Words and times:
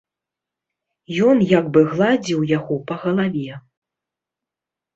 Ён 1.27 1.37
як 1.59 1.65
бы 1.75 1.79
гладзіў 1.93 2.41
яго 2.57 2.75
па 2.89 2.95
галаве. 3.07 3.63